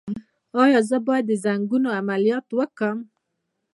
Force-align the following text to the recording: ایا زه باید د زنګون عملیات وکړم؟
ایا 0.61 0.79
زه 0.89 0.97
باید 1.07 1.25
د 1.27 1.31
زنګون 1.43 1.83
عملیات 1.99 2.47
وکړم؟ 2.57 2.97